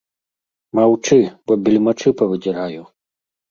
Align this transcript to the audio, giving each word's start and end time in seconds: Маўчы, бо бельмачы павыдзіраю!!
Маўчы, 0.79 1.19
бо 1.45 1.59
бельмачы 1.69 2.17
павыдзіраю!! 2.25 2.83